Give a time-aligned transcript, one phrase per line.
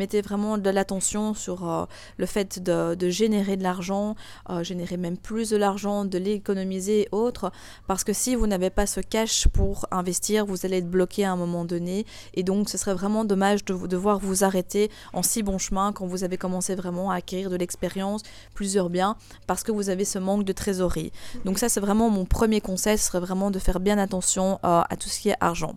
[0.00, 1.84] mettez vraiment de l'attention sur euh,
[2.16, 4.16] le fait de, générer de l'argent,
[4.48, 7.52] euh, générer même plus de l'argent, de l'économiser et autres,
[7.86, 11.32] parce que si vous n'avez pas ce cash pour investir, vous allez être bloqué à
[11.32, 15.42] un moment donné, et donc ce serait vraiment dommage de devoir vous arrêter en si
[15.42, 18.22] bon chemin quand vous avez commencé vraiment à acquérir de l'expérience,
[18.54, 21.12] plusieurs biens, parce que vous avez ce manque de trésorerie.
[21.44, 24.80] Donc ça, c'est vraiment mon premier conseil, ce serait vraiment de faire bien attention euh,
[24.88, 25.76] à tout ce qui est argent.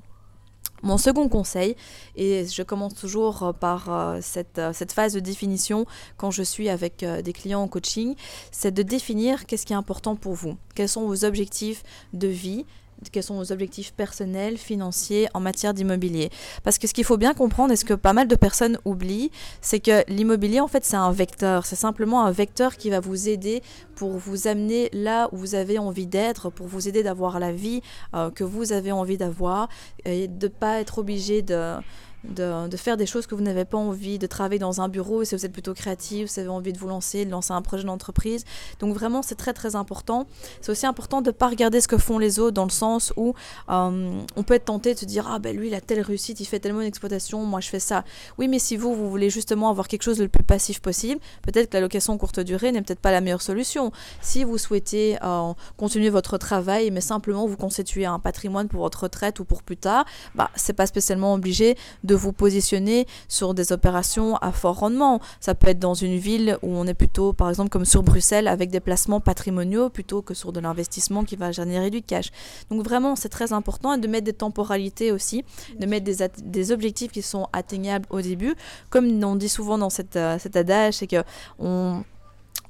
[0.84, 1.76] Mon second conseil,
[2.16, 5.86] et je commence toujours euh, par euh, cette, cette, phase de définition
[6.18, 8.16] quand je suis avec des clients en coaching,
[8.52, 12.66] c'est de définir qu'est-ce qui est important pour vous, quels sont vos objectifs de vie,
[13.12, 16.30] quels sont vos objectifs personnels, financiers en matière d'immobilier.
[16.64, 19.32] Parce que ce qu'il faut bien comprendre et ce que pas mal de personnes oublient,
[19.62, 21.66] c'est que l'immobilier, en fait, c'est un vecteur.
[21.66, 23.62] C'est simplement un vecteur qui va vous aider
[23.96, 27.82] pour vous amener là où vous avez envie d'être, pour vous aider d'avoir la vie
[28.16, 29.70] euh, que vous avez envie d'avoir
[30.06, 31.78] et de ne pas être obligé de
[32.24, 35.36] de, faire des choses que vous n'avez pas envie, de travailler dans un bureau si
[35.36, 37.84] vous êtes plutôt créatif, si vous avez envie de vous lancer, de lancer un projet
[37.84, 38.46] d'entreprise.
[38.80, 40.28] Donc vraiment, c'est très très important.
[40.62, 43.14] C'est aussi important de ne pas regarder ce que font les autres dans le sens
[43.18, 43.34] où
[43.70, 46.40] euh, on peut être tenté de se dire, ah ben lui, il a telle réussite,
[46.40, 48.04] il fait tellement d'exploitation, moi je fais ça.
[48.38, 51.20] Oui, mais si vous, vous voulez justement avoir quelque chose de le plus passif possible,
[51.42, 53.92] peut-être que la location courte durée n'est peut-être pas la meilleure solution.
[54.22, 59.04] Si vous souhaitez euh, continuer votre travail, mais simplement vous constituer un patrimoine pour votre
[59.04, 63.72] retraite ou pour plus tard, bah, c'est pas spécialement obligé de vous positionner sur des
[63.72, 65.20] opérations à fort rendement.
[65.40, 68.48] Ça peut être dans une ville où on est plutôt, par exemple, comme sur Bruxelles,
[68.48, 72.32] avec des placements patrimoniaux plutôt que sur de l'investissement qui va générer du cash.
[72.70, 75.44] Donc vraiment, c'est très important de mettre des temporalités aussi,
[75.80, 78.56] de mettre des, des objectifs qui sont atteignables au début.
[78.90, 81.24] Comme on dit souvent dans cette, euh, cet adage, c'est que
[81.60, 82.04] on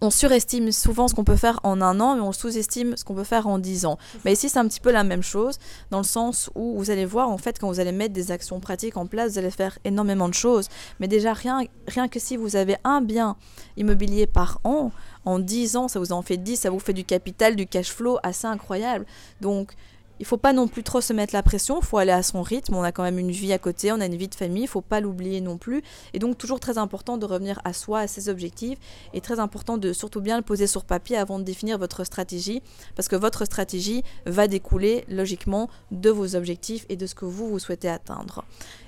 [0.03, 3.15] on surestime souvent ce qu'on peut faire en un an, mais on sous-estime ce qu'on
[3.15, 3.97] peut faire en dix ans.
[4.25, 5.57] Mais ici, c'est un petit peu la même chose,
[5.91, 8.59] dans le sens où vous allez voir, en fait, quand vous allez mettre des actions
[8.59, 10.67] pratiques en place, vous allez faire énormément de choses.
[10.99, 13.37] Mais déjà, rien, rien que si vous avez un bien
[13.77, 14.91] immobilier par an,
[15.23, 17.89] en dix ans, ça vous en fait dix, ça vous fait du capital, du cash
[17.89, 19.05] flow assez incroyable.
[19.39, 19.71] Donc,
[20.19, 22.41] il faut pas non plus trop se mettre la pression, il faut aller à son
[22.41, 24.63] rythme, on a quand même une vie à côté, on a une vie de famille,
[24.63, 25.83] il faut pas l'oublier non plus.
[26.13, 28.77] Et donc toujours très important de revenir à soi, à ses objectifs,
[29.13, 32.61] et très important de surtout bien le poser sur papier avant de définir votre stratégie,
[32.95, 37.49] parce que votre stratégie va découler logiquement de vos objectifs et de ce que vous,
[37.49, 38.43] vous souhaitez atteindre.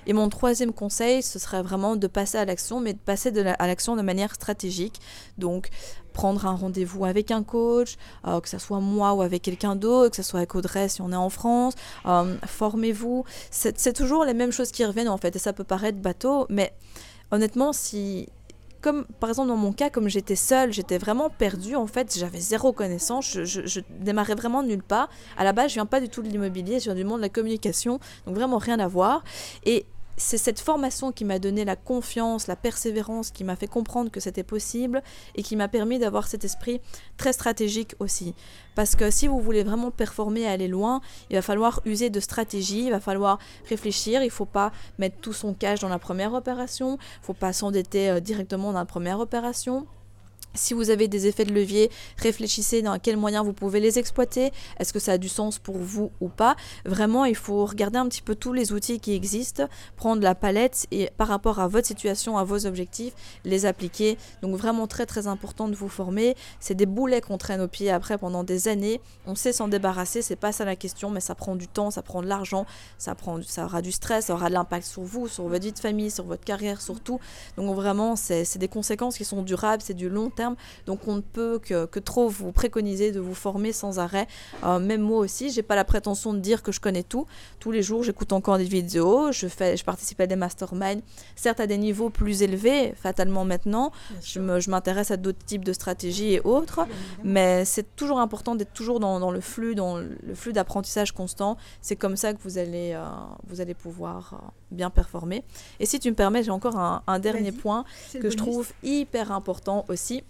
[0.06, 3.66] Et mon troisième conseil, ce serait vraiment de passer à l'action, mais de passer à
[3.66, 5.00] l'action de manière stratégique.
[5.36, 5.70] Donc
[6.16, 10.10] prendre un rendez-vous avec un coach, euh, que ce soit moi ou avec quelqu'un d'autre,
[10.10, 11.74] que ce soit avec Audrey si on est en France.
[12.06, 13.24] Euh, formez-vous.
[13.50, 16.72] C'est toujours les mêmes choses qui reviennent en fait, et ça peut paraître bateau, mais
[17.30, 18.28] honnêtement, si
[18.80, 22.40] comme par exemple dans mon cas, comme j'étais seule, j'étais vraiment perdue en fait, j'avais
[22.40, 25.10] zéro connaissance, je, démarrais vraiment nulle part.
[25.36, 27.22] À la base, je viens pas du tout de l'immobilier, je viens du monde de
[27.22, 29.22] la communication, donc vraiment rien à voir.
[29.64, 29.84] Et
[30.16, 34.20] c'est cette formation qui m'a donné la confiance, la persévérance, qui m'a fait comprendre que
[34.20, 35.02] c'était possible
[35.34, 36.80] et qui m'a permis d'avoir cet esprit
[37.16, 38.34] très stratégique aussi.
[38.74, 41.00] Parce que si vous voulez vraiment performer et aller loin,
[41.30, 43.38] il va falloir user de stratégie, il va falloir
[43.68, 47.24] réfléchir, il ne faut pas mettre tout son cash dans la première opération, il ne
[47.24, 49.86] faut pas s'endetter euh, directement dans la première opération.
[50.56, 54.52] Si vous avez des effets de levier, réfléchissez dans quels moyens vous pouvez les exploiter.
[54.78, 56.56] Est-ce que ça a du sens pour vous ou pas?
[56.84, 60.86] Vraiment, il faut regarder un petit peu tous les outils qui existent, prendre la palette
[60.90, 63.12] et par rapport à votre situation, à vos objectifs,
[63.44, 64.16] les appliquer.
[64.42, 66.36] Donc vraiment très très important de vous former.
[66.60, 69.00] C'est des boulets qu'on traîne au pied après pendant des années.
[69.26, 72.02] On sait s'en débarrasser, c'est pas ça la question, mais ça prend du temps, ça
[72.02, 72.66] prend de l'argent,
[72.98, 75.72] ça prend, ça aura du stress, ça aura de l'impact sur vous, sur votre vie
[75.72, 77.20] de famille, sur votre carrière, sur tout.
[77.56, 80.45] Donc vraiment, c'est des conséquences qui sont durables, c'est du long terme
[80.86, 84.26] donc on ne peut que, trop vous préconiser de vous former sans arrêt.
[84.64, 87.26] Euh, même moi aussi, j'ai pas la prétention de dire que je connais tout.
[87.58, 91.02] Tous les jours, j'écoute encore des vidéos, je, fais, je participe à des masterminds,
[91.34, 93.92] certes à des niveaux plus élevés, fatalement maintenant.
[94.22, 96.80] Je m'intéresse à d'autres types de stratégies et autres,
[97.24, 101.56] mais c'est toujours important d'être toujours dans, le flux, dans le flux d'apprentissage constant.
[101.80, 103.04] C'est comme ça que vous allez, euh,
[103.46, 105.44] vous allez pouvoir euh, bien performer.
[105.80, 109.32] Et si tu me permets, j'ai encore un, un dernier point que je trouve hyper
[109.32, 110.22] important aussi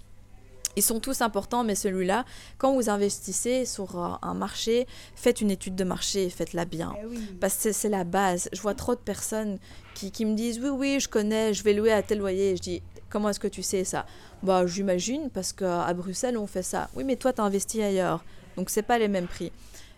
[0.77, 2.25] ils sont tous importants, mais celui-là,
[2.59, 6.95] quand vous investissez sur euh, un marché, faites une étude de marché et faites-la bien.
[7.03, 8.49] Eh Parce que c'est la base.
[8.53, 9.59] Je vois trop de personnes
[9.95, 12.57] qui, qui, me disent Oui, oui, je connais, je vais louer à tel loyer.
[12.57, 14.05] je dis Comment est-ce que tu sais ça?
[14.43, 16.91] Bah, j'imagine, parce qu'à Bruxelles, on fait ça.
[16.95, 18.25] Oui, mais toi, tu as investi ailleurs.
[18.57, 19.53] Donc, c'est pas les mêmes prix.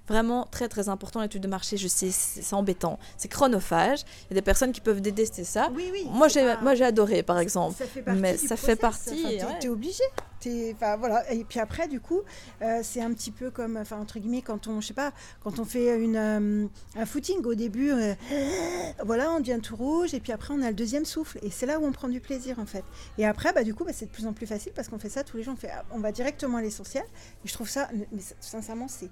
[0.08, 1.76] Vraiment très très important l'étude de marché.
[1.76, 4.00] Je sais, c'est embêtant, c'est chronophage.
[4.22, 5.70] Il y a des personnes qui peuvent détester ça.
[5.74, 6.06] Oui, oui.
[6.10, 7.76] Moi j'ai moi j'ai adoré par exemple.
[7.76, 9.38] Ça fait partie mais ça fait partie.
[9.60, 10.02] Tu es obligé.
[10.46, 12.20] Et puis après, du coup,
[12.62, 15.12] euh, c'est un petit peu comme, entre guillemets, quand on, je sais pas,
[15.42, 18.14] quand on fait une, euh, un footing, au début, euh,
[19.04, 21.38] voilà, on devient tout rouge, et puis après, on a le deuxième souffle.
[21.42, 22.84] Et c'est là où on prend du plaisir, en fait.
[23.18, 25.08] Et après, bah, du coup, bah, c'est de plus en plus facile parce qu'on fait
[25.08, 25.54] ça tous les jours.
[25.54, 27.04] On, fait, on va directement à l'essentiel.
[27.44, 29.10] Et je trouve ça, mais sincèrement, c'est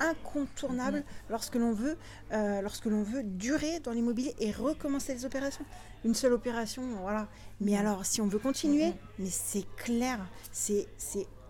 [0.00, 1.30] incontournable mm-hmm.
[1.30, 1.96] lorsque l'on veut,
[2.32, 5.64] euh, lorsque l'on veut durer dans l'immobilier et recommencer les opérations.
[6.04, 7.28] Une seule opération, voilà.
[7.60, 7.78] Mais mm-hmm.
[7.78, 9.20] alors, si on veut continuer, mm-hmm.
[9.20, 10.20] mais c'est clair,
[10.52, 10.86] c'est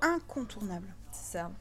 [0.00, 0.94] incontournable.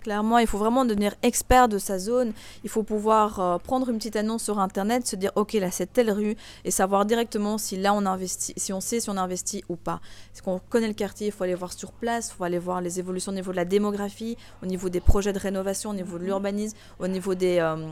[0.02, 2.34] Clairement, il faut vraiment devenir expert de sa zone.
[2.64, 5.92] Il faut pouvoir euh, prendre une petite annonce sur Internet, se dire, OK, là, c'est
[5.92, 9.64] telle rue, et savoir directement si là, on investit, si on sait si on investit
[9.70, 10.00] ou pas.
[10.32, 12.82] Parce qu'on connaît le quartier, il faut aller voir sur place, il faut aller voir
[12.82, 16.18] les évolutions au niveau de la démographie, au niveau des projets de rénovation, au niveau
[16.18, 17.88] de l'urbanisme, au niveau des, euh,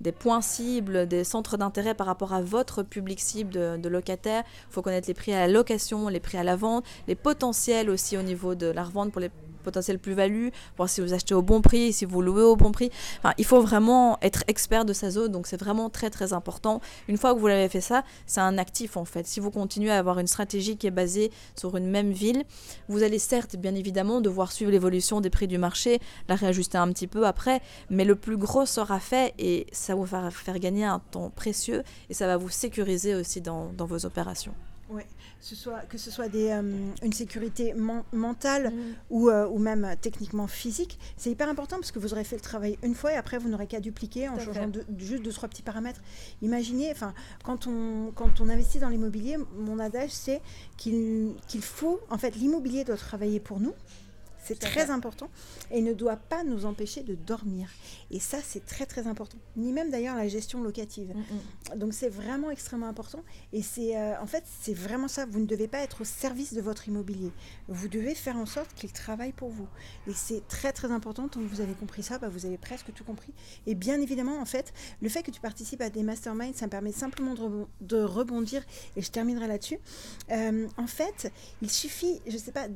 [0.00, 4.44] des points cibles, des centres d'intérêt par rapport à votre public cible de, de locataires.
[4.68, 7.90] Il faut connaître les prix à la location, les prix à la vente, les potentiels
[7.90, 9.30] aussi au niveau de la revente pour les
[9.60, 12.90] potentiel plus-value, voir si vous achetez au bon prix, si vous louez au bon prix.
[13.18, 16.80] Enfin, il faut vraiment être expert de sa zone, donc c'est vraiment très très important.
[17.08, 19.26] Une fois que vous l'avez fait ça, c'est un actif en fait.
[19.26, 22.44] Si vous continuez à avoir une stratégie qui est basée sur une même ville,
[22.88, 26.88] vous allez certes bien évidemment devoir suivre l'évolution des prix du marché, la réajuster un
[26.92, 30.84] petit peu après, mais le plus gros sera fait et ça vous va faire gagner
[30.84, 34.54] un temps précieux et ça va vous sécuriser aussi dans, dans vos opérations.
[34.90, 35.06] Ouais
[35.40, 36.62] ce soit, que ce soit des, euh,
[37.02, 37.74] une sécurité
[38.12, 38.94] mentale mm.
[39.10, 42.42] ou, euh, ou, même techniquement physique, c'est hyper important parce que vous aurez fait le
[42.42, 45.48] travail une fois et après vous n'aurez qu'à dupliquer en changeant de, juste deux, trois
[45.48, 46.00] petits paramètres.
[46.42, 50.42] Imaginez, enfin, quand on, quand on investit dans l'immobilier, mon adage c'est
[50.76, 53.74] qu'il qu'il faut, en fait, l'immobilier doit travailler pour nous.
[54.42, 55.28] C'est très important
[55.70, 57.68] et ne doit pas nous empêcher de dormir.
[58.10, 59.38] Et ça, c'est très très important.
[59.56, 61.14] Ni même d'ailleurs la gestion locative.
[61.14, 61.78] Mm, mm.
[61.78, 63.22] Donc c'est vraiment extrêmement important.
[63.52, 65.26] Et c'est euh, en fait c'est vraiment ça.
[65.26, 67.32] Vous ne devez pas être au service de votre immobilier.
[67.68, 69.68] Vous devez faire en sorte qu'il travaille pour vous.
[70.06, 71.28] Et c'est très très important.
[71.28, 73.32] Tant que vous avez compris ça, bah, vous avez presque tout compris.
[73.66, 76.70] Et bien évidemment, en fait, le fait que tu participes à des masterminds, ça me
[76.70, 77.34] permet simplement
[77.80, 78.62] de, rebondir.
[78.96, 79.78] Et je terminerai là-dessus.
[80.30, 81.32] Euh, en fait,
[81.62, 82.66] il suffit, je sais pas,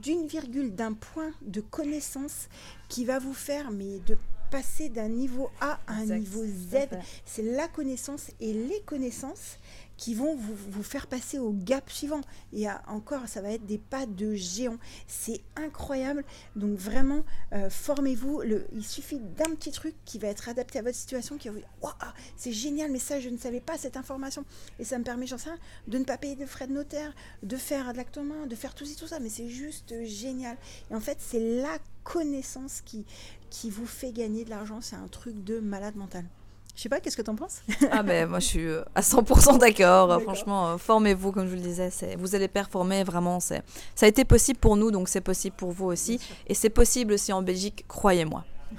[0.00, 2.48] d'une virgule, d'un point de connaissance
[2.88, 4.16] qui va vous faire mais de
[4.54, 6.86] passer d'un niveau A à un niveau Z.
[7.24, 9.58] C'est la connaissance et les connaissances
[9.96, 12.20] qui vont vous, faire passer au gap suivant.
[12.52, 14.76] Et encore, ça va être des pas de géant.
[15.08, 16.24] C'est incroyable.
[16.54, 18.42] Donc vraiment, euh, formez-vous.
[18.72, 21.60] Il suffit d'un petit truc qui va être adapté à votre situation, qui va vous
[21.60, 21.92] dire, waouh,
[22.36, 24.44] c'est génial, mais ça, je ne savais pas cette information.
[24.78, 25.50] Et ça me permet, j'en sais
[25.88, 27.12] de ne pas payer de frais de notaire,
[27.42, 29.18] de faire de l'acte main, de faire tout ci, tout ça.
[29.18, 30.56] Mais c'est juste génial.
[30.92, 33.04] Et en fait, c'est la connaissance qui,
[33.50, 34.80] qui vous fait gagner de l'argent.
[34.80, 36.24] C'est un truc de malade mental.
[36.76, 37.62] Je sais pas, qu'est-ce que tu en penses?
[37.92, 40.20] Ah ben moi je suis euh, à 100% d'accord.
[40.22, 43.38] Franchement, euh, formez-vous comme je vous le disais, vous allez performer vraiment.
[43.38, 43.62] Ça
[44.02, 46.20] a été possible pour nous, donc c'est possible pour vous aussi.
[46.48, 48.44] Et c'est possible aussi en Belgique, croyez-moi.